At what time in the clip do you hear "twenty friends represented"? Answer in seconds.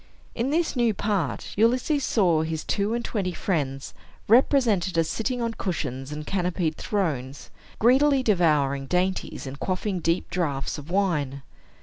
3.05-4.97